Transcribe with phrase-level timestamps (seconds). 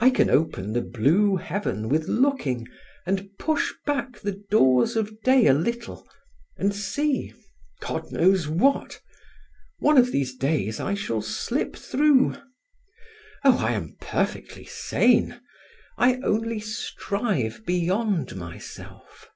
[0.00, 2.66] "I can open the blue heaven with looking,
[3.04, 6.08] and push back the doors of day a little,
[6.56, 9.02] and see—God knows what!
[9.78, 12.36] One of these days I shall slip through.
[13.44, 15.42] Oh, I am perfectly sane;
[15.98, 19.28] I only strive beyond myself!"